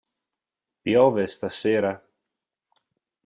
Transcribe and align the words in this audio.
Piove 0.83 1.25
stasera? 1.33 1.93